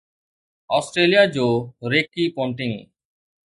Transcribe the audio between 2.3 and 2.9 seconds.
Ponting